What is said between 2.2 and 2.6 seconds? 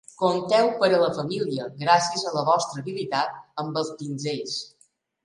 a la